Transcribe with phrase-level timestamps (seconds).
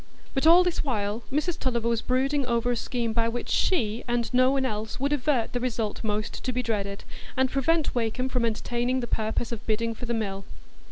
[0.33, 4.33] But all this while Mrs Tulliver was brooding over a scheme by which she, and
[4.33, 7.03] no one else, would avert the result most to be dreaded,
[7.37, 10.43] and prevent Wakem from entertaining the purpose of bidding for the mill.